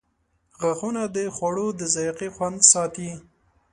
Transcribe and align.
•غاښونه 0.59 1.01
د 1.15 1.17
خوړو 1.35 1.67
د 1.79 1.81
ذایقې 1.95 2.29
خوند 2.35 2.57
ساتي. 2.71 3.09